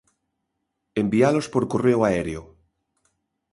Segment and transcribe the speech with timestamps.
[1.01, 2.43] Envialos por correo aéreo.